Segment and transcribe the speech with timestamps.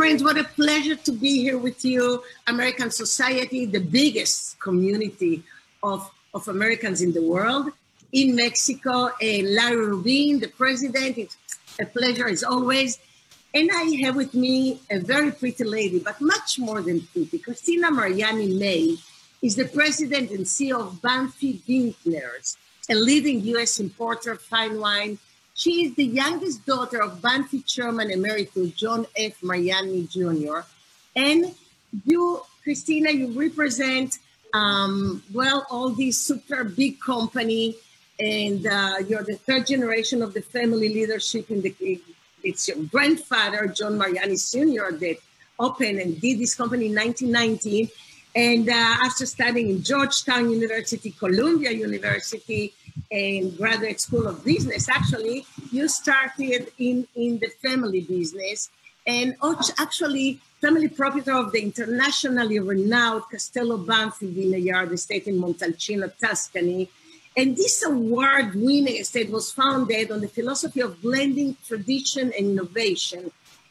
[0.00, 2.24] Friends, what a pleasure to be here with you.
[2.46, 5.42] American Society, the biggest community
[5.82, 7.70] of, of Americans in the world.
[8.12, 11.18] In Mexico, uh, Larry Rubin, the president.
[11.18, 11.36] It's
[11.78, 12.98] a pleasure as always.
[13.52, 17.38] And I have with me a very pretty lady, but much more than pretty.
[17.38, 18.96] Cristina Mariani May
[19.42, 22.56] is the president and CEO of Banfi Vintners,
[22.88, 23.78] a leading U.S.
[23.78, 25.18] importer of fine wine
[25.60, 29.42] she is the youngest daughter of Banfi Chairman Emeritus John F.
[29.42, 30.60] Mariani Jr.
[31.14, 31.54] And
[32.06, 34.20] you, Cristina, you represent,
[34.54, 37.76] um, well, all these super big company,
[38.18, 42.00] and uh, you're the third generation of the family leadership in the.
[42.42, 45.16] It's your grandfather, John Mariani Sr., that
[45.58, 47.90] opened and did this company in 1919.
[48.34, 52.72] And uh, after studying in Georgetown University, Columbia University,
[53.10, 58.70] and graduate school of business actually you started in in the family business
[59.06, 59.34] and
[59.78, 66.88] actually family proprietor of the internationally renowned Castello Banfi Vineyard estate in Montalcino, Tuscany.
[67.36, 73.30] And this award winning estate was founded on the philosophy of blending tradition and innovation.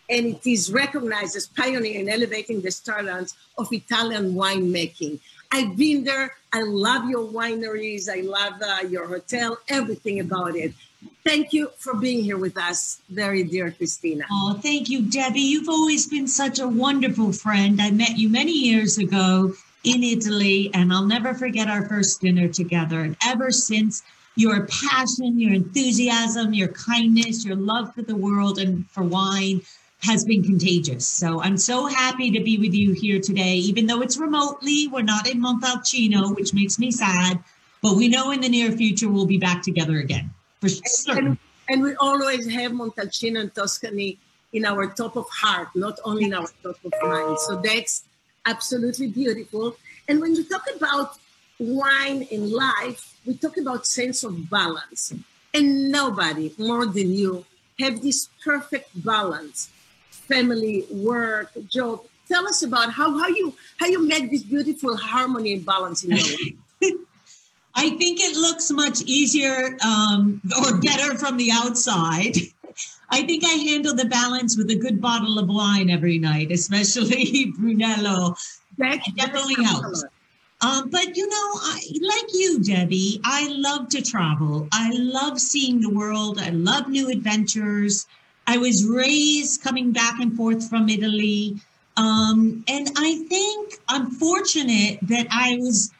[0.10, 5.19] And it is recognized as pioneer in elevating the standards of Italian winemaking.
[5.51, 6.36] I've been there.
[6.54, 8.10] I love your wineries.
[8.10, 10.74] I love uh, your hotel, everything about it.
[11.24, 14.25] Thank you for being here with us, very dear Cristina.
[14.31, 15.38] Oh, thank you, Deby.
[15.38, 17.81] You've always been such a wonderful friend.
[17.81, 19.54] I met you many years ago
[19.84, 23.02] in Italy, and I'll never forget our first dinner together.
[23.02, 24.04] And ever since,
[24.36, 29.62] your passion, your enthusiasm, your kindness, your love for the world and for wine
[30.01, 31.06] has been contagious.
[31.07, 34.88] So I'm so happy to be with you here today, even though it's remotely.
[34.88, 37.44] We're not in Montalcino, which makes me sad,
[37.81, 40.31] but we know in the near future we'll be back together again.
[40.62, 41.28] For certain.
[41.28, 41.38] And,
[41.68, 44.18] and we always have Montalcino and Tuscany
[44.54, 47.38] in our top of heart, not only in our top of mind.
[47.40, 48.06] So that's
[48.45, 49.75] absolutely beautiful.
[50.07, 51.18] And when we talk about
[51.60, 55.13] wine in life, we talk about sense of balance.
[55.54, 57.45] And nobody more than you
[57.80, 59.69] have this perfect balance
[60.30, 62.04] family, work, job.
[62.28, 66.12] Tell us about how, how you how you make this beautiful harmony and balance in
[66.12, 66.54] your life.
[67.76, 72.36] I think it looks much easier um, or better from the outside.
[73.10, 77.54] I think I handle the balance with a good bottle of wine every night, especially
[77.58, 78.36] Brunello.
[78.78, 80.04] That definitely helps.
[80.62, 84.68] Um, but you know, I, like you, Deby, I love to travel.
[84.74, 86.40] I love seeing the world.
[86.40, 88.08] I love new adventures.
[88.50, 91.56] I was raised coming back and forth from Italy.
[91.98, 95.92] Um, and I think I'm fortunate that I was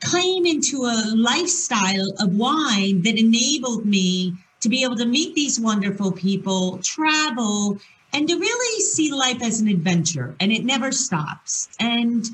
[0.00, 5.60] came into a lifestyle of wine that enabled me to be able to meet these
[5.60, 7.78] wonderful people, travel,
[8.12, 10.34] and to really see life as an adventure.
[10.40, 11.68] And it never stops.
[11.78, 12.28] And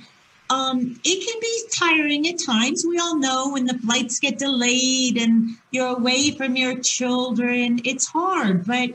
[0.48, 2.86] um, it can be tiring at times.
[2.88, 8.06] We all know when the flights get delayed and you're away from your children, it's
[8.06, 8.66] hard.
[8.66, 8.92] But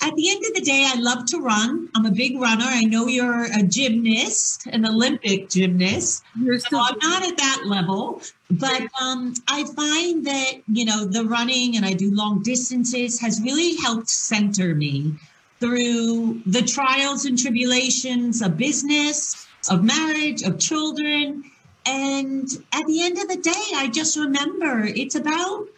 [0.00, 1.88] at the end of the day, I love to run.
[1.94, 2.64] I'm a big runner.
[2.66, 6.22] I know you're a gymnast, an Olympic gymnast.
[6.40, 11.24] You're So I'm not at that level, but um, I find that you know the
[11.24, 15.14] running and I do long distances has really helped center me
[15.60, 21.44] through the trials and tribulations of business, of marriage, of children,
[21.88, 25.68] and at the end of the day, I just remember it's about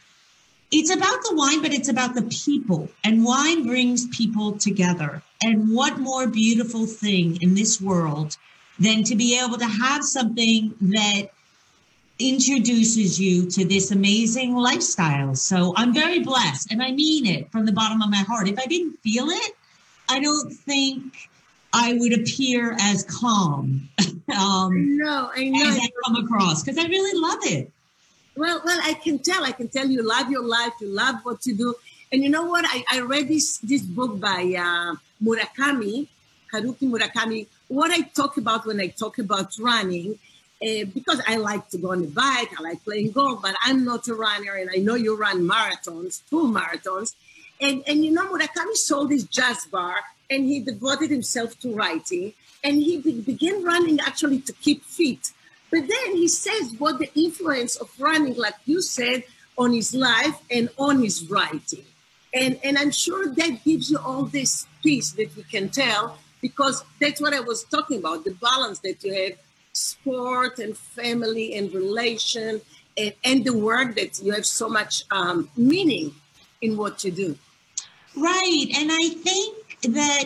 [0.70, 5.22] it's about the wine, but it's about the people, and wine brings people together.
[5.42, 8.36] And what more beautiful thing in this world
[8.78, 11.30] than to be able to have something that
[12.18, 15.34] introduces you to this amazing lifestyle.
[15.34, 18.48] So I'm very blessed, and I mean it from the bottom of my heart.
[18.48, 19.52] If I didn't feel it,
[20.08, 21.30] I don't think
[21.72, 23.88] I would appear as calm
[24.36, 25.68] um, no, I know.
[25.68, 27.72] as I come across because I really love it.
[28.40, 29.44] Well, well, I can tell.
[29.44, 30.72] I can tell you love your life.
[30.80, 31.74] You love what you do.
[32.10, 32.64] And you know what?
[32.66, 36.08] I, I read this this book by uh, Murakami,
[36.50, 37.46] Haruki Murakami.
[37.68, 40.18] What I talk about when I talk about running,
[40.62, 43.84] uh, because I like to go on the bike, I like playing golf, but I'm
[43.84, 47.14] not a runner, and I know you run marathons, two marathons.
[47.60, 49.96] And and you know Murakami sold his jazz bar,
[50.30, 52.32] and he devoted himself to writing,
[52.64, 55.32] and he be- began running actually to keep fit.
[55.70, 59.24] But then he says what the influence of running, like you said,
[59.56, 61.84] on his life and on his writing.
[62.32, 66.84] And, and I'm sure that gives you all this peace that you can tell because
[67.00, 69.38] that's what I was talking about the balance that you have
[69.72, 72.60] sport and family and relation
[72.96, 76.14] and, and the work that you have so much um, meaning
[76.60, 77.36] in what you do.
[78.16, 78.66] Right.
[78.76, 80.24] And I think that,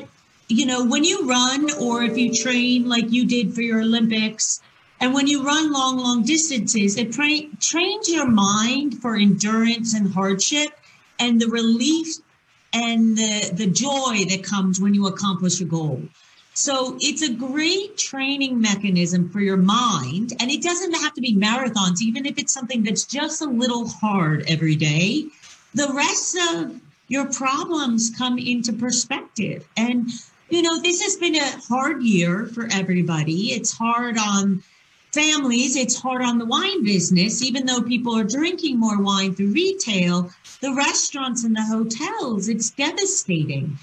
[0.49, 4.61] you know, when you run or if you train like you did for your Olympics,
[5.05, 10.11] and when you run long, long distances, it tra- trains your mind for endurance and
[10.11, 10.71] hardship
[11.19, 12.07] and the relief
[12.73, 16.01] and the, the joy that comes when you accomplish a goal.
[16.55, 20.33] So it's a great training mechanism for your mind.
[20.41, 23.87] And it doesn't have to be marathons, even if it's something that's just a little
[23.87, 25.27] hard every day.
[25.75, 29.69] The rest of your problems come into perspective.
[29.77, 30.09] And,
[30.49, 33.53] you know, this has been a hard year for everybody.
[33.53, 34.63] It's hard on
[35.15, 39.53] families, it's hard on the wine business, even though people are drinking more wine through
[39.53, 40.31] retail,
[40.61, 43.79] the restaurants and the hotels, it's devastating.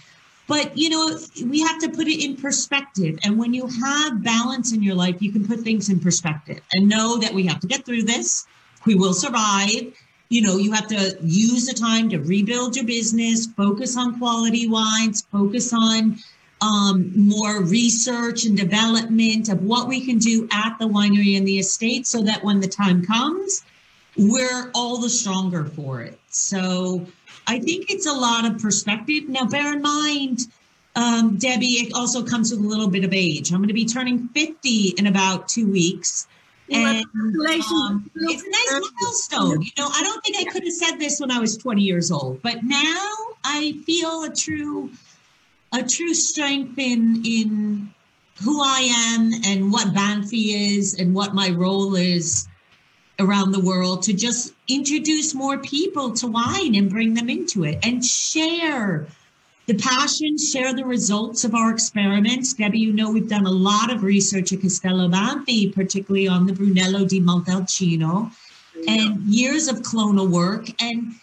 [0.47, 3.17] But, you know, we have to put it in perspective.
[3.23, 6.89] And when you have balance in your life, you can put things in perspective and
[6.89, 8.45] know that we have to get through this.
[8.85, 9.93] We will survive.
[10.29, 14.67] You know, you have to use the time to rebuild your business, focus on quality
[14.67, 16.17] wines, focus on
[16.61, 21.59] um, more research and development of what we can do at the winery and the
[21.59, 23.63] estate so that when the time comes,
[24.17, 26.19] we're all the stronger for it.
[26.29, 27.05] So
[27.47, 29.27] I think it's a lot of perspective.
[29.27, 30.41] Now, bear in mind,
[30.95, 33.51] um, Deby, it also comes with a little bit of age.
[33.51, 36.27] I'm going to be turning 50 in about two weeks.
[36.71, 39.61] And um, it's a nice milestone.
[39.61, 42.11] You know, I don't think I could have said this when I was 20 years
[42.11, 43.09] old, but now
[43.43, 44.89] I feel a true,
[45.71, 47.93] a true strength in in
[48.43, 48.79] who I
[49.13, 52.47] am and what Banfi is and what my role is
[53.19, 57.79] around the world to just introduce more people to wine and bring them into it
[57.83, 59.07] and share
[59.67, 62.53] the passion, share the results of our experiments.
[62.53, 66.53] Deby, you know we've done a lot of research at Castello Banfi, particularly on the
[66.53, 68.31] Brunello di Montalcino,
[68.87, 71.13] and years of clonal work and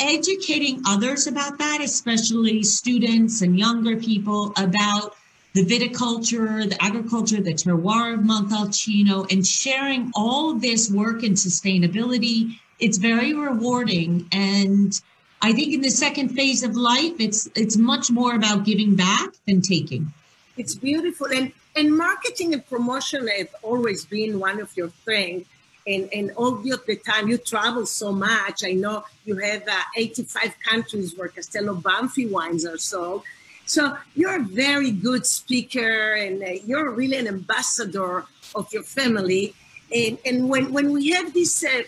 [0.00, 5.14] educating others about that, especially students and younger people about
[5.52, 12.58] the viticulture, the agriculture, the terroir of Montalcino, and sharing all this work and sustainability.
[12.78, 14.26] It's very rewarding.
[14.32, 14.98] And
[15.42, 19.30] I think in the second phase of life, it's it's much more about giving back
[19.46, 20.12] than taking.
[20.56, 21.26] It's beautiful.
[21.26, 25.46] And and marketing and promotion have always been one of your things.
[25.86, 28.62] And, and all the time you travel so much.
[28.64, 33.22] I know you have uh, 85 countries where Castello Banfi wines are sold.
[33.66, 39.54] So you're a very good speaker and uh, you're really an ambassador of your family.
[39.94, 41.82] And, and when, when we have this, uh,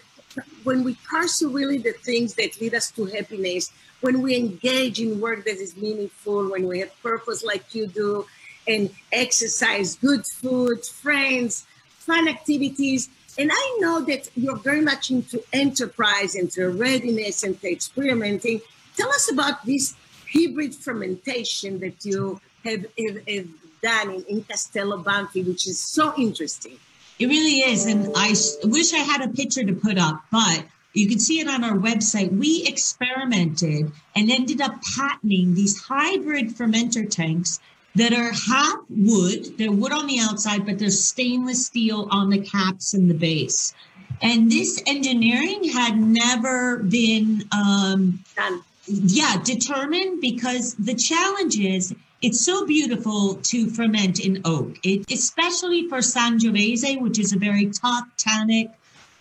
[0.65, 5.21] when we pursue really the things that lead us to happiness, when we engage in
[5.21, 8.27] work that is meaningful, when we have purpose like you do,
[8.67, 13.09] and exercise, good food, friends, fun activities.
[13.43, 18.61] And I know that you're very much into enterprise, into readiness, into experimenting.
[18.97, 19.95] Tell us about this
[20.33, 23.49] hybrid fermentation that you have, have, have
[23.83, 26.79] done in, in Castello Banfi, which is so interesting.
[27.19, 27.87] It really is.
[27.87, 28.33] And I
[28.63, 31.77] wish I had a picture to put up, but you can see it on our
[31.77, 32.31] website.
[32.31, 37.59] We experimented and ended up patenting these hybrid fermenter tanks
[37.95, 39.59] that are half wood.
[39.59, 43.75] They're wood on the outside, but they're stainless steel on the caps and the base.
[44.21, 52.41] And this engineering had never been um, Done yeah determined because the challenge is it's
[52.41, 58.07] so beautiful to ferment in oak it, especially for sangiovese which is a very tough
[58.17, 58.71] tannic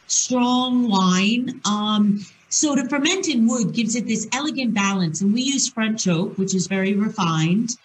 [0.08, 5.42] strong wine um, so to ferment in wood gives it this elegant balance and we
[5.42, 7.78] use french oak which is very refined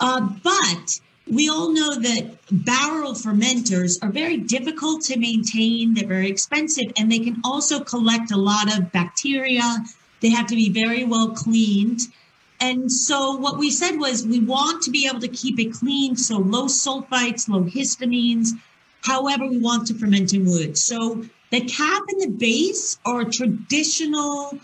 [0.00, 1.00] uh, but
[1.30, 7.10] we all know that barrel fermenters are very difficult to maintain they're very expensive and
[7.10, 9.82] they can also collect a lot of bacteria
[10.20, 12.00] they have to be very well cleaned.
[12.60, 16.16] And so what we said was we want to be able to keep it clean,
[16.16, 18.50] so low sulfites, low histamines.
[19.02, 20.78] However, we want to ferment in wood.
[20.78, 24.58] So the cap and the base are traditional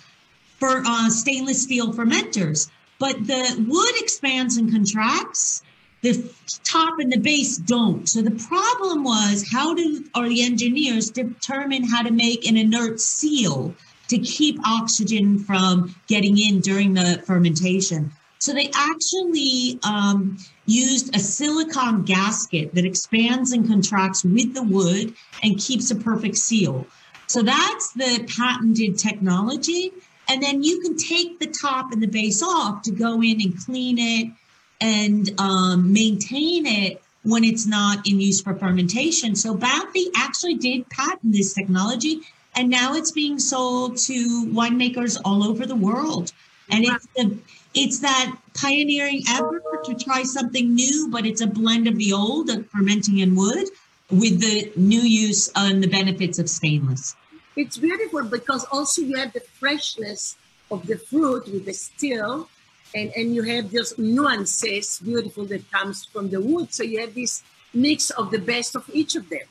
[0.58, 2.70] for uh, stainless steel fermenters,
[3.02, 5.64] but the wood expands and contracts.
[6.02, 6.32] The
[6.62, 8.08] top and the base don't.
[8.08, 13.00] So the problem was how do are the engineers determine how to make an inert
[13.00, 13.74] seal
[14.06, 18.12] to keep oxygen from getting in during the fermentation.
[18.38, 25.12] So they actually um, used a silicon gasket that expands and contracts with the wood
[25.42, 26.86] and keeps a perfect seal.
[27.26, 29.92] So that's the patented technology.
[30.28, 33.58] And then you can take the top and the base off to go in and
[33.58, 34.32] clean it
[34.80, 39.34] and um, maintain it when it's not in use for fermentation.
[39.34, 42.20] So Banfi actually did patent this technology
[42.54, 46.32] and now it's being sold to winemakers all over the world.
[46.70, 47.38] And it's the
[47.74, 52.50] it's that pioneering effort to try something new, but it's a blend of the old
[52.50, 53.68] of fermenting in wood
[54.10, 57.16] with the new use and the benefits of stainless.
[57.56, 60.36] It's beautiful because also you have the freshness
[60.70, 62.48] of the fruit with the still,
[62.94, 66.72] and, and you have those nuances beautiful that comes from the wood.
[66.72, 67.42] So you have this
[67.74, 69.46] mix of the best of each of them.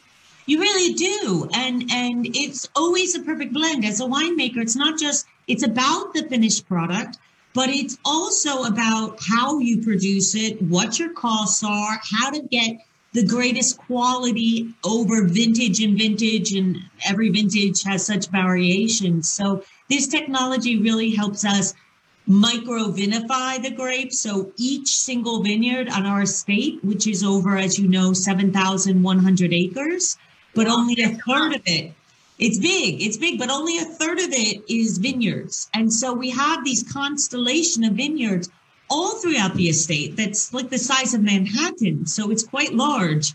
[0.48, 1.48] You really do.
[1.54, 3.86] And and it's always a perfect blend.
[3.86, 7.20] As a winemaker, it's not just it's about the finished product,
[7.54, 12.78] but it's also about how you produce it, what your costs are, how to get
[13.14, 19.32] the greatest quality over vintage and vintage and every vintage has such variations.
[19.32, 21.74] So this technology really helps us
[22.26, 24.20] micro vinify the grapes.
[24.20, 30.18] So each single vineyard on our estate, which is over, as you know, 7,100 acres,
[30.56, 31.94] but only a third of it
[32.42, 36.30] it's big it's big but only a third of it is vineyards and so we
[36.32, 38.50] have these constellation of vineyards
[38.92, 42.06] all throughout the estate that's like the size of Manhattan.
[42.06, 43.34] So it's quite large.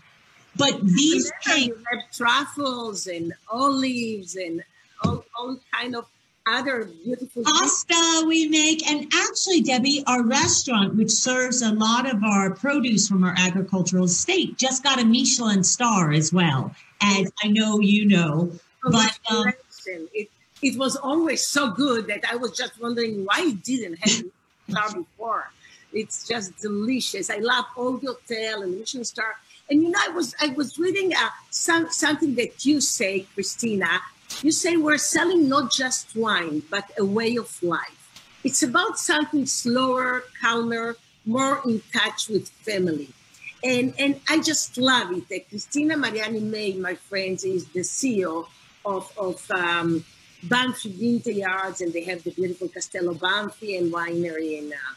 [0.55, 4.63] But these you have truffles and olives and
[5.03, 6.05] all, all kind of
[6.47, 8.87] other beautiful pasta we make.
[8.89, 14.05] And actually, Deby, our restaurant, which serves a lot of our produce from our agricultural
[14.05, 18.51] estate, just got a Michelin star as well, as I know you know.
[18.83, 19.45] But um,
[20.13, 20.29] it,
[20.61, 24.31] it was always so good that I was just wondering why it didn't have a
[24.69, 25.51] star before.
[25.93, 27.29] It's just delicious.
[27.29, 29.35] I love all Old Hotel and Michelin star.
[29.69, 34.01] And you know, I was I was reading uh, some, something that you say, Cristina,
[34.41, 37.93] you say we're selling not just wine, but a way of life.
[38.43, 40.95] It's about something slower, calmer,
[41.25, 43.09] more in touch with family.
[43.63, 45.49] And, and I just love it.
[45.49, 48.47] Cristina Mariani May, my friends, is the CEO
[48.85, 50.05] of, of um,
[50.45, 54.95] Banfi Vineyards, and they have the beautiful Castello Banfi and winery in, uh,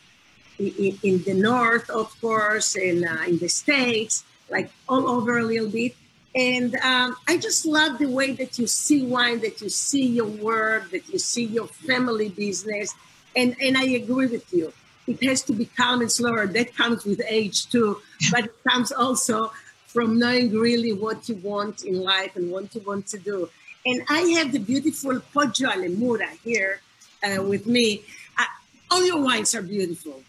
[0.59, 5.43] in, in, the north, of course, and uh, in the States, like all over a
[5.43, 5.95] little bit.
[6.35, 10.29] And um, I just love the way that you see wine, that you see your
[10.29, 12.95] work, that you see your family business.
[13.35, 14.73] And, and I agree with you.
[15.07, 16.47] It has to be calm and slower.
[16.47, 19.53] That comes with age too, but it comes also
[19.87, 23.51] from knowing really what you want in life and what you want to do.
[23.87, 26.81] And I have the beautiful Poggio alle Mura here
[27.23, 28.03] uh, with me.
[28.39, 28.45] Uh,
[28.91, 30.23] all your wines are beautiful.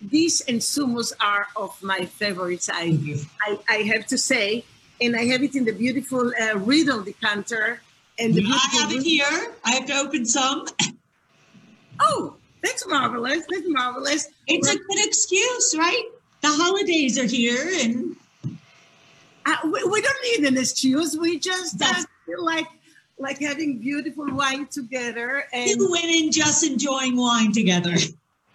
[0.00, 2.98] These and Summus are of my favorites, I,
[3.40, 4.64] I, I have to say
[5.02, 7.80] and I have it in the beautiful uh, Riedel decanter.
[8.18, 9.54] And the I have it here.
[9.64, 10.66] I have to open some.
[12.00, 13.44] Oh, that's marvelous.
[13.50, 14.28] That's marvelous.
[14.46, 16.04] It's a good excuse, right?
[16.40, 18.16] The holidays are here, and
[19.46, 21.16] uh, we, we, don't need an excuse.
[21.16, 22.66] We just uh, feel like
[23.22, 27.94] like having beautiful wine together and two women just enjoying wine together.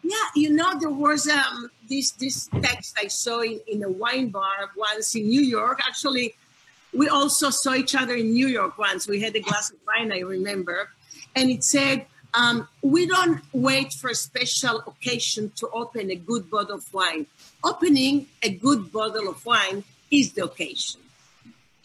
[0.04, 4.30] Yeah, you know there was um this this text I saw in, in a wine
[4.30, 5.82] bar once in New York.
[5.88, 6.36] Actually,
[6.94, 9.08] we also saw each other in New York once.
[9.08, 10.90] We had a glass of wine, I remember,
[11.36, 16.50] and it said, um, "We don't wait for a special occasion to open a good
[16.52, 17.26] bottle of wine.
[17.64, 21.07] Opening a good bottle of wine is the occasion."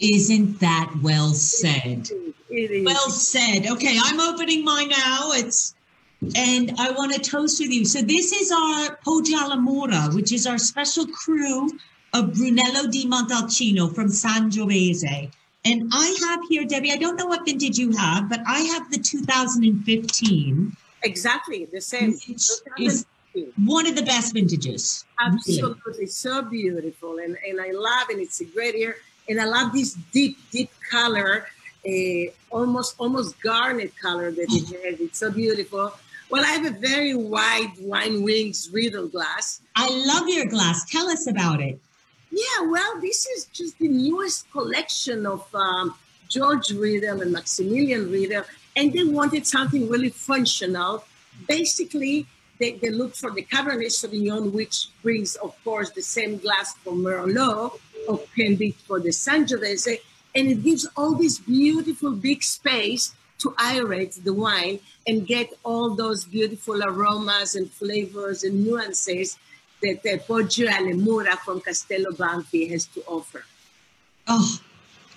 [0.02, 2.10] Isn't that well said?
[2.50, 2.84] It is.
[2.84, 3.66] Well said.
[3.68, 5.30] Okay, I'm opening mine now.
[5.30, 5.74] It's
[6.36, 7.84] and I want to toast with you.
[7.84, 11.70] So this is our Poggio alla which is our special crew
[12.12, 15.30] of Brunello di Montalcino from Sangiovese.
[15.64, 18.90] And I have here, Deby, I don't know what vintage you have, but I have
[18.90, 20.76] the 2015.
[21.04, 22.18] Exactly, the same.
[22.28, 22.62] It's
[23.64, 25.04] one of the best vintages.
[25.20, 26.06] Absolutely, really.
[26.06, 27.18] so beautiful.
[27.18, 28.96] And, and I love, and it's a great year.
[29.28, 31.46] And I love this deep, deep color,
[31.86, 35.00] uh, almost almost garnet color that it has.
[35.00, 35.92] It's so beautiful.
[36.30, 39.60] Well, I have a very wide wine wings Riedel glass.
[39.76, 40.88] I love your glass.
[40.90, 41.78] Tell us about it.
[42.30, 45.94] Yeah, well, this is just the newest collection of um,
[46.30, 51.04] George Riedel and Maximilian Riedel, and they wanted something really functional.
[51.46, 52.26] Basically,
[52.58, 56.94] they, they looked for the Cabernet Sauvignon, which brings, of course, the same glass for
[56.94, 57.78] Merlot,
[58.36, 60.00] Candid for the San Sangiovese,
[60.34, 65.94] and it gives all this beautiful big space to aerate the wine and get all
[65.94, 69.38] those beautiful aromas and flavors and nuances
[69.82, 73.44] that the Poggio alle Mura from Castello Banfi has to offer.
[74.28, 74.58] Oh,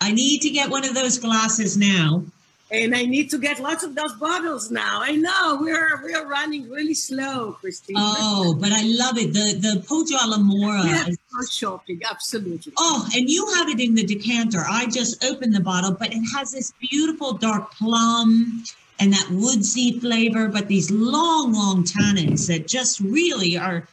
[0.01, 2.23] I need to get one of those glasses now
[2.71, 4.99] and I need to get lots of those bottles now.
[5.01, 7.95] I know we're we're running really slow, Christine.
[7.97, 9.33] Oh, but I love it.
[9.33, 10.83] The the Poggio alla Mura.
[10.85, 11.05] Yeah,
[11.51, 12.73] shopping, absolutely.
[12.77, 14.63] Oh, and you have it in the decanter.
[14.67, 18.63] I just opened the bottle, but it has this beautiful dark plum
[18.99, 23.87] and that woodsy flavor, but these long, long tannins that just really are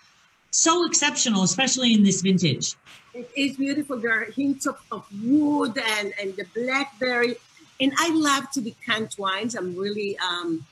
[0.53, 2.75] so exceptional, especially in this vintage.
[3.15, 3.99] It is beautiful.
[3.99, 7.37] There are hints of, of wood and, and the blackberry
[7.83, 9.57] and I love to decant wines.
[9.57, 10.65] I'm really, um,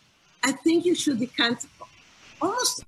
[0.45, 1.67] I think you should decant
[2.41, 2.85] almost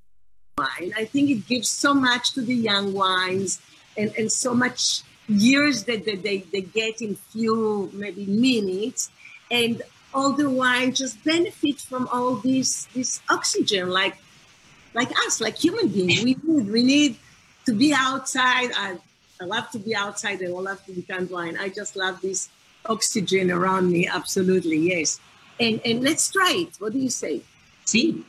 [0.56, 0.92] wine.
[0.96, 3.60] I think it gives so much to the young wines
[3.98, 9.10] and, and so much years that, that they, they get in few maybe minutes.
[9.50, 9.82] And
[10.14, 14.16] all the wine just benefit from all this this oxygen like
[14.94, 16.22] like us, like human beings.
[16.22, 17.16] We need we need
[17.66, 18.70] to be outside.
[18.76, 18.98] I,
[19.40, 21.56] I love to be outside and I love to decant wine.
[21.58, 22.50] I just love this
[22.86, 24.06] oxygen around me.
[24.06, 25.20] Absolutely, yes.
[25.60, 26.76] And and let's try it.
[26.78, 27.42] What do you say?
[27.84, 28.24] See.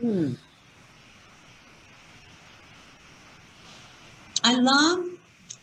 [0.00, 0.34] Hmm.
[4.44, 5.04] I love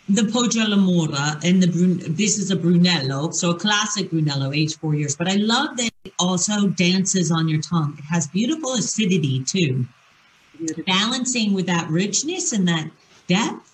[0.09, 4.51] the Poggio alla Mura and the Brun- this is a Brunello, so a classic Brunello,
[4.51, 5.15] aged four years.
[5.15, 7.95] But I love that it also dances on your tongue.
[7.97, 9.85] It has beautiful acidity too,
[10.57, 10.83] Beautiful.
[10.85, 12.89] balancing with that richness and that
[13.27, 13.72] depth.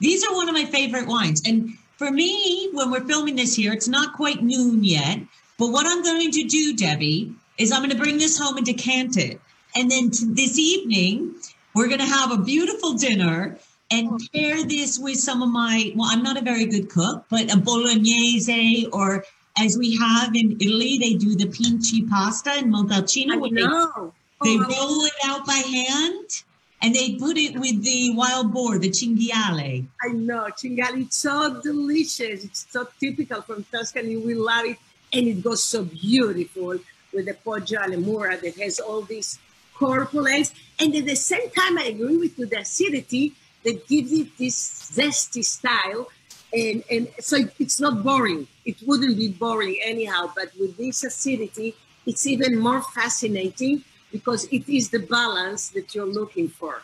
[0.00, 1.42] These are one of my favorite wines.
[1.46, 5.20] And for me, when we're filming this here, it's not quite noon yet.
[5.58, 8.66] But what I'm going to do, Deby, is I'm going to bring this home and
[8.66, 9.40] decant it.
[9.74, 11.34] And then this evening,
[11.74, 13.58] we're going to have a beautiful dinner
[13.90, 17.52] and pair this with some of my, well, I'm not a very good cook, but
[17.52, 19.24] a bolognese or
[19.58, 23.34] as we have in Italy, they do the pinci pasta in Montalcino.
[23.34, 24.12] I where they- know.
[24.42, 26.42] they Oh, roll it out by hand
[26.82, 29.86] and they put it with the wild boar, the cinghiale.
[30.02, 31.00] I know, cinghiale.
[31.02, 32.44] It's so delicious.
[32.44, 34.16] It's so typical from Tuscany.
[34.16, 34.78] We love it,
[35.12, 36.78] and it goes so beautiful
[37.12, 39.38] with the Poggio alle Mura that has all these
[39.74, 42.46] corpulence, and at the same time, I agree with you.
[42.46, 43.34] The acidity
[43.64, 44.56] that gives it this
[44.94, 46.08] zesty style,
[46.52, 48.46] and and so it's not boring.
[48.64, 51.74] It wouldn't be boring anyhow, but with this acidity,
[52.06, 53.84] it's even more fascinating
[54.18, 56.74] because it is the balance that you're looking for.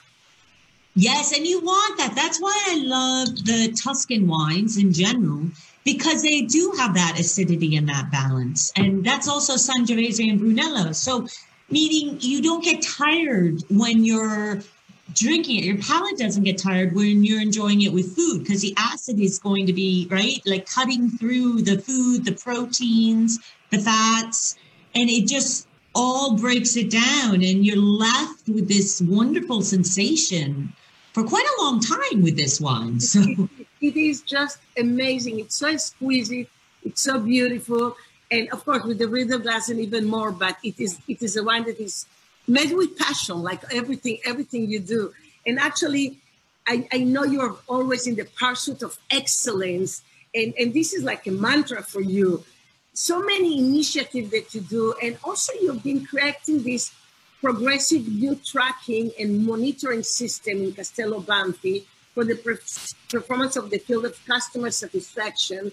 [0.95, 2.14] Yes, and you want that.
[2.14, 5.42] That's why I love the Tuscan wines in general
[5.85, 8.71] because they do have that acidity and that balance.
[8.77, 10.92] And that's also Sangiovese and Brunello.
[10.92, 11.27] So,
[11.71, 14.61] meaning you don't get tired when you're
[15.14, 15.64] drinking it.
[15.64, 19.38] Your palate doesn't get tired when you're enjoying it with food because the acid is
[19.38, 20.40] going to be, right?
[20.45, 23.38] Like cutting through the food, the proteins,
[23.71, 24.57] the fats,
[24.95, 27.35] and it just all breaks it down.
[27.35, 30.72] And you're left with this wonderful sensation
[31.12, 33.00] for quite a long time with this wine.
[33.00, 33.20] So,
[33.81, 35.40] it is just amazing.
[35.40, 36.48] It's so exquisite.
[36.85, 37.96] It's so beautiful,
[38.31, 40.33] and of course with the Riedel glass and even more.
[40.33, 42.07] But it is it is a wine that is
[42.48, 45.12] made with passion, like everything everything you do.
[45.46, 46.18] And actually,
[46.66, 50.02] I, I know you're always in the pursuit of excellence,
[50.35, 52.44] and and this is like a mantra for you.
[52.94, 56.92] So many initiatives that you do, and also you've been creating this
[57.40, 62.61] progressive new tracking and monitoring system in Castello Banfi for the per-
[63.09, 65.72] performance of the field of customer satisfaction.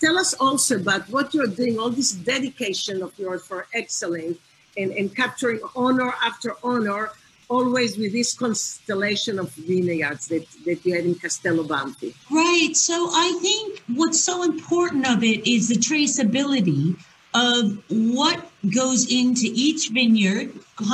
[0.00, 4.38] Tell us also about what you're doing, all this dedication of yours for excellence
[4.76, 7.10] and, and capturing honor after honor,
[7.50, 12.14] always with this constellation of vineyards that, that you have in Castello Banfi.
[12.30, 12.74] right.
[12.74, 16.96] So, I think what's so important of it is the traceability
[17.34, 20.52] of what goes into each vineyard,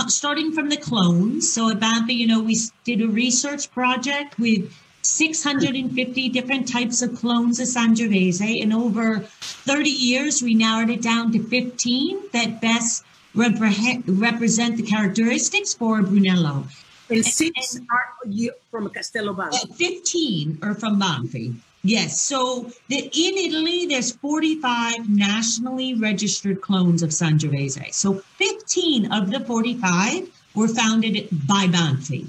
[0.08, 1.52] starting from the clones.
[1.52, 7.14] So, at Banfi, you know, we did a research project with 650 different types of
[7.14, 8.60] clones of Sangiovese.
[8.60, 13.04] In over 30 years, we narrowed it down to 15 that best
[13.36, 16.64] repre- represent the characteristics for Brunello.
[17.08, 19.70] And six are from Castello Banfi.
[19.70, 21.54] Uh, 15 are from Banfi.
[21.82, 22.20] Yes.
[22.20, 27.94] So the, in Italy, there's 45 nationally registered clones of Sangiovese.
[27.94, 32.28] So 15 of the 45 were founded by Banfi.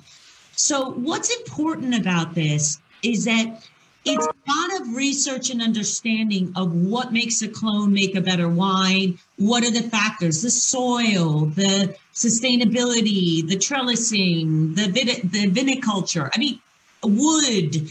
[0.56, 3.64] So what's important about this is that
[4.06, 9.18] it's lot of research and understanding of what makes a clone make a better wine.
[9.38, 10.42] What are the factors?
[10.42, 16.30] The soil, the sustainability, the trellising, the vit- the viniculture.
[16.34, 16.60] I mean,
[17.04, 17.90] wood.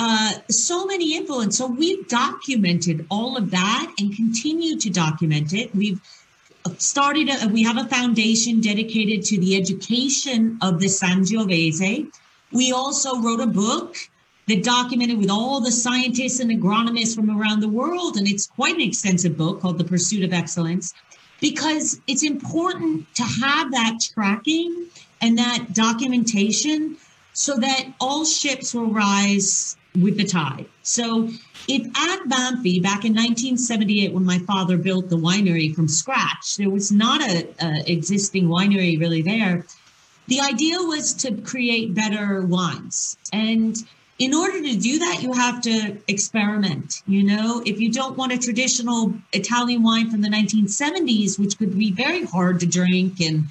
[0.00, 1.58] Uh, so many influence.
[1.58, 5.74] So we've documented all of that and continue to document it.
[5.74, 6.00] We've
[6.78, 7.28] started.
[7.28, 12.12] A, we have a foundation dedicated to the education of the Sangiovese.
[12.52, 13.96] We also wrote a book
[14.48, 18.16] that documented with all the scientists and agronomists from around the world.
[18.16, 20.94] And it's quite an extensive book called The Pursuit of Excellence
[21.40, 24.86] because it's important to have that tracking
[25.20, 26.96] and that documentation
[27.32, 30.66] so that all ships will rise with the tide.
[30.82, 31.30] So
[31.68, 36.70] if at Banfi back in 1978, when my father built the winery from scratch, there
[36.70, 39.66] was not a, a existing winery really there.
[40.28, 43.16] The idea was to create better wines.
[43.32, 43.76] And
[44.18, 47.02] in order to do that, you have to experiment.
[47.06, 51.78] You know, if you don't want a traditional Italian wine from the 1970s, which could
[51.78, 53.44] be very hard to drink and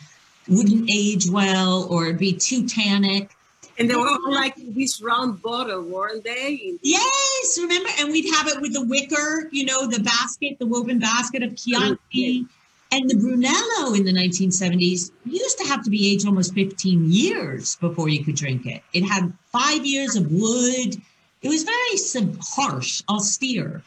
[0.48, 3.32] wouldn't age well or be too tannic.
[3.80, 6.78] And they were all like this round bottle, weren't they?
[6.82, 7.90] Yes, remember?
[8.00, 11.56] And we'd have it with the wicker, you know, the basket, the woven basket of
[11.56, 12.48] Chianti.
[12.92, 17.76] And the Brunello in the 1970s used to have to be aged almost 15 years
[17.78, 18.82] before you could drink it.
[18.94, 20.96] It had five years of wood.
[21.42, 23.84] It was very sub- harsh, austere.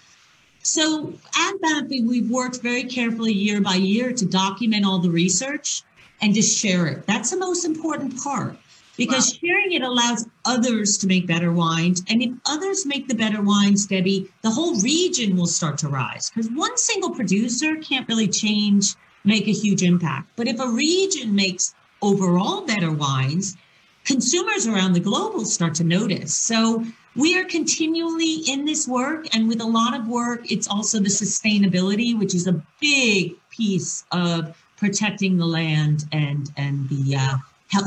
[0.63, 5.83] So at Banfi, we've worked very carefully year by year to document all the research
[6.21, 7.07] and to share it.
[7.07, 8.59] That's the most important part
[9.01, 9.49] because wow.
[9.49, 12.03] sharing it allows others to make better wines.
[12.11, 16.29] And if others make the better wines, Deby, the whole region will start to rise
[16.29, 20.29] because one single producer can't really change, make a huge impact.
[20.37, 23.57] But if a region makes overall better wines,
[24.05, 26.37] consumers around the globe will start to notice.
[26.37, 26.85] So
[27.17, 31.09] we are continually in this work and with a lot of work it's also the
[31.09, 37.37] sustainability which is a big piece of protecting the land and and the uh,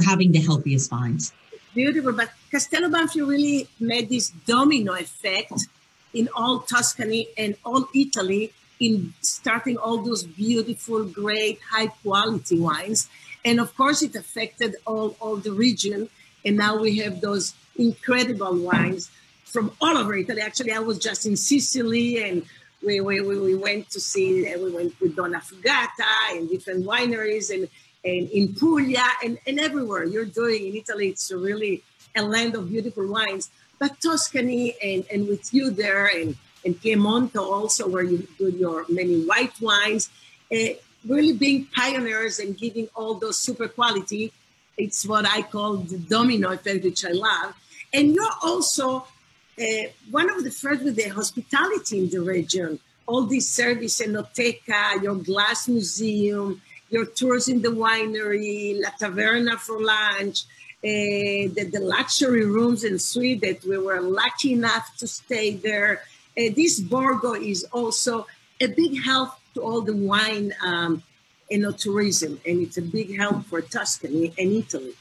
[0.05, 1.33] having the healthiest vines
[1.73, 5.67] beautiful but castello banfi really made this domino effect
[6.13, 13.09] in all tuscany and all italy in starting all those beautiful great high quality wines.
[13.45, 16.09] And of course it affected all all the region.
[16.45, 19.09] And now we have those incredible wines
[19.45, 20.41] from all over Italy.
[20.41, 22.43] Actually, I was just in Sicily and
[22.85, 27.53] we, we, we went to see, we went with Donnafugata and different wineries.
[27.53, 27.69] And,
[28.03, 31.09] and in Puglia and, and everywhere you're doing in Italy.
[31.09, 31.83] It's really
[32.15, 33.49] a land of beautiful wines.
[33.79, 36.35] But Tuscany and, and with you there and,
[36.65, 40.09] and Piemonte also, where you do your many white wines,
[40.51, 40.75] uh,
[41.07, 44.31] really being pioneers and giving all those super quality
[44.77, 47.55] it's what I call the domino effect, which I love.
[47.93, 49.05] And you're also
[49.59, 49.63] uh,
[50.09, 52.79] one of the first with the hospitality in the region.
[53.05, 56.61] All this service, Enoteca, your glass museum,
[56.93, 60.43] your tours in the winery, La Taverna for lunch,
[60.85, 66.03] uh, the, the, luxury rooms and suite that we were lucky enough to stay there.
[66.37, 68.27] Uh, this Borgo is also
[68.61, 71.01] a big help to all the wine um,
[71.77, 74.93] tourism, and it's a big help for Tuscany and Italy.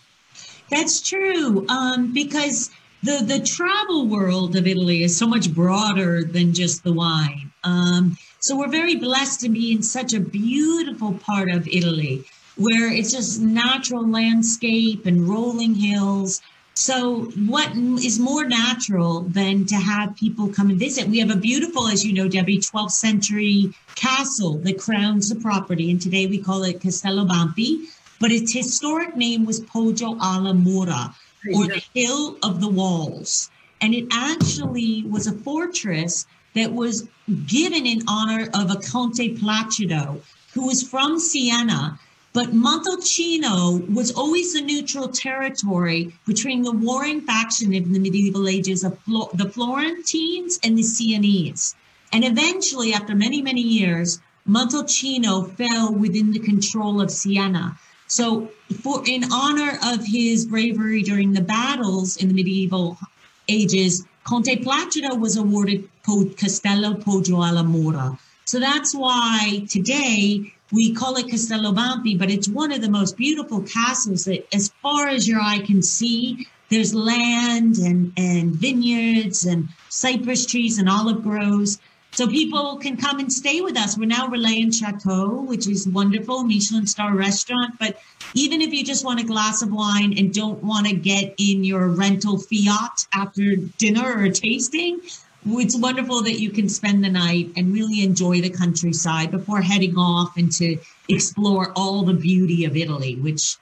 [0.70, 2.70] That's true, um, because
[3.02, 7.52] the the travel world of Italy is so much broader than just the wine.
[7.64, 12.24] Um, so we're very blessed to be in such a beautiful part of Italy
[12.56, 16.42] where it's just natural landscape and rolling hills
[16.74, 21.06] so, what is more natural than to have people come and visit?
[21.06, 25.90] We have a beautiful, as you know, Deby, 12th century castle that crowns the property,
[25.90, 27.88] and today we call it Castello Banfi,
[28.20, 31.14] but its historic name was Poggio alla Mura,
[31.54, 33.50] or the Hill of the Walls.
[33.82, 37.08] And it actually was a fortress that was
[37.46, 40.20] given in honor of a Conte Placido,
[40.54, 41.98] who was from Siena
[42.34, 48.84] but Montalcino was always the neutral territory between the warring faction in the medieval ages
[48.84, 51.74] of Flo- the Florentines and the Sienese.
[52.10, 57.78] And eventually, after many, many years, Montalcino fell within the control of Siena.
[58.06, 62.98] So, for in honor of his bravery during the battles in the medieval
[63.46, 65.88] ages, Conte Placido was awarded
[66.36, 68.18] Castello Poggio alla Mura.
[68.44, 73.16] So that's why today we call it Castello Banfi, but it's one of the most
[73.16, 79.44] beautiful castles that, as far as your eye can see, there's land and, and vineyards
[79.44, 81.78] and cypress trees and olive groves.
[82.14, 83.96] So people can come and stay with us.
[83.96, 87.78] We're now Relais and Chateau, which is wonderful, Michelin star restaurant.
[87.78, 87.98] But
[88.34, 91.64] even if you just want a glass of wine and don't want to get in
[91.64, 95.00] your rental Fiat after dinner or tasting,
[95.46, 99.96] it's wonderful that you can spend the night and really enjoy the countryside before heading
[99.96, 100.76] off and to
[101.08, 103.56] explore all the beauty of Italy, which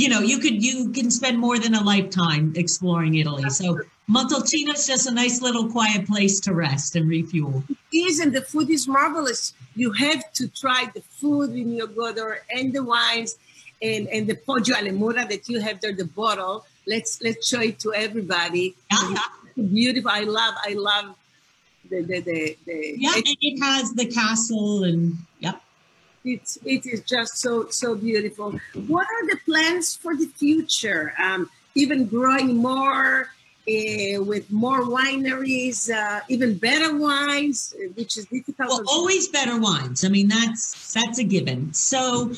[0.00, 3.48] you know you could you can spend more than a lifetime exploring Italy.
[3.50, 7.62] So Montalcino is just a nice little quiet place to rest and refuel.
[7.68, 9.52] It is, and the food is marvelous.
[9.76, 13.36] You have to try the food when you go there and the wines
[13.82, 16.64] and, and the Poggio alle Mura that you have there, the bottle.
[16.86, 18.74] Let's let's show it to everybody.
[18.90, 19.14] Uh-huh.
[19.14, 20.10] Yeah beautiful.
[20.10, 21.16] I love, I love
[21.90, 22.56] the the the.
[22.66, 25.60] the yeah, it has the castle and yep.
[26.24, 28.58] It's it is just so so beautiful.
[28.86, 31.12] What are the plans for the future?
[31.18, 33.30] Um, even growing more.
[33.68, 38.70] Uh, with more wineries, uh, even better wines, which is difficult.
[38.70, 40.06] Well, always better wines.
[40.06, 41.74] I mean, that's that's a given.
[41.74, 42.32] So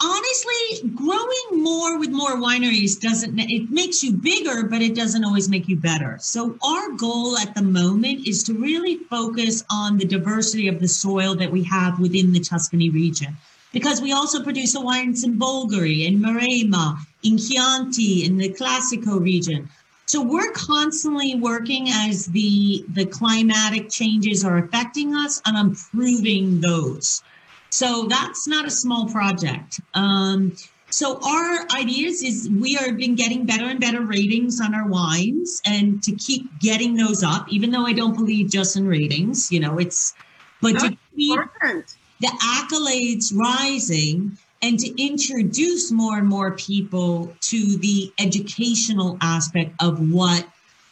[0.00, 5.48] honestly, growing more with more wineries doesn't, it makes you bigger, but it doesn't always
[5.48, 6.16] make you better.
[6.20, 10.88] So, our goal at the moment is to really focus on the diversity of the
[10.88, 13.36] soil that we have within the Tuscany region.
[13.72, 19.20] Because we also produce the wines in Bolgheri, in Maremma, in Chianti, in the Classico
[19.20, 19.68] region.
[20.06, 27.22] So we're constantly working as the the climatic changes are affecting us on improving those.
[27.70, 29.80] So that's not a small project.
[29.94, 30.56] Um,
[30.88, 35.60] so our ideas is we have been getting better and better ratings on our wines
[35.66, 39.60] and to keep getting those up, even though I don't believe just in ratings, you
[39.60, 40.14] know, it's,
[40.62, 41.40] but to keep
[42.20, 50.10] the accolades rising and to introduce more and more people to the educational aspect of
[50.10, 50.46] what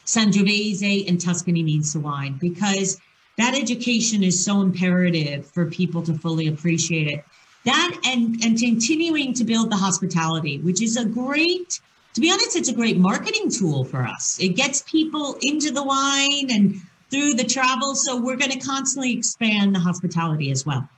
[0.04, 3.00] Sangiovese and Tuscany means to wine because
[3.36, 7.24] that education is so imperative for people to fully appreciate it.
[7.64, 11.80] That and and continuing to build the hospitality, which is a great
[12.14, 14.38] to be honest, it's a great marketing tool for us.
[14.38, 17.96] It gets people into the wine and through the travel.
[17.96, 20.88] So we're going to constantly expand the hospitality as well.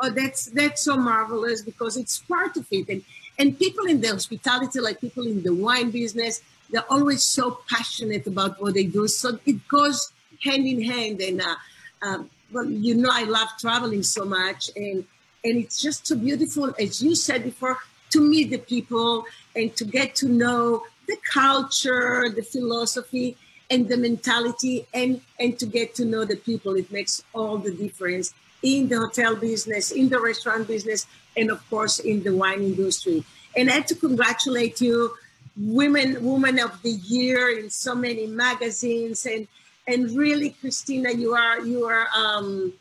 [0.00, 2.88] Oh, that's that's so marvelous because it's part of it.
[2.88, 3.02] And
[3.40, 6.40] and people in the hospitality, like people in the wine business,
[6.70, 9.08] they're always so passionate about what they do.
[9.08, 11.20] So it goes hand in hand.
[11.20, 11.56] And uh,
[12.02, 15.04] um, well, you know, I love traveling so much, and
[15.44, 17.78] and it's just so beautiful, as you said before,
[18.10, 19.24] to meet the people
[19.54, 23.36] and to get to know the culture, the philosophy,
[23.70, 26.76] and the mentality, and and to get to know the people.
[26.76, 31.68] It makes all the difference in the hotel business, in the restaurant business, and of
[31.70, 33.24] course in the wine industry.
[33.56, 35.14] And I have to congratulate you,
[35.56, 39.46] women, woman of the year in so many magazines, and
[39.88, 42.72] and really, Cristina, you are you are um,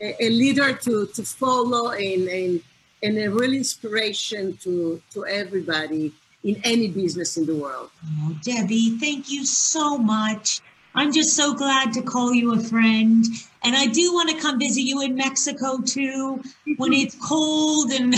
[0.00, 2.62] a, a, leader to to follow and and
[3.02, 6.12] and a real inspiration to to everybody
[6.44, 7.90] in any business in the world.
[8.20, 10.60] Oh, Deby, thank you so much.
[10.94, 13.24] I'm just so glad to call you a friend.
[13.64, 16.42] And I do want to come visit you in Mexico too
[16.78, 18.14] when it's cold and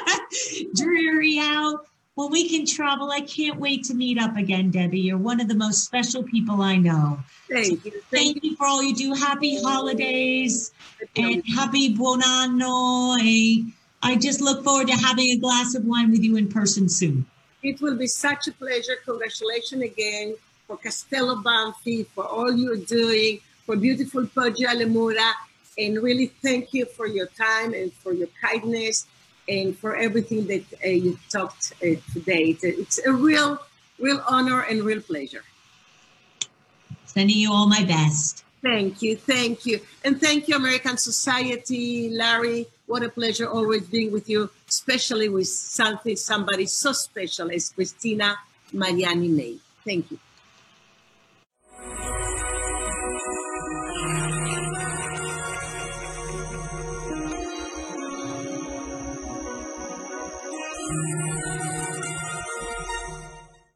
[0.74, 1.86] dreary out.
[2.16, 5.04] When we can travel, I can't wait to meet up again, Deby.
[5.04, 7.20] You're one of the most special people I know.
[7.48, 8.02] Thank you.
[8.10, 9.14] Thank, you for all you do.
[9.14, 10.72] Happy holidays
[11.16, 13.16] and happy buon anno.
[14.02, 17.26] I just look forward to having a glass of wine with you in person soon.
[17.62, 18.96] It will be such a pleasure.
[19.04, 20.34] Congratulations again
[20.66, 25.32] for Castello Banfi, for all you're doing, for beautiful Poggio alle Mura,
[25.78, 29.06] and really thank you for your time and for your kindness
[29.48, 32.50] and for everything that uh, you talked uh, today.
[32.50, 33.58] It's a, it's a real,
[33.98, 35.44] real honor and real pleasure.
[37.06, 38.44] Sending you all my best.
[38.62, 42.66] Thank you, thank you, and thank you, American Society, Larry.
[42.86, 48.36] What a pleasure always being with you, especially with something somebody so special as Cristina
[48.72, 49.56] Mariani May.
[49.84, 50.18] Thank you.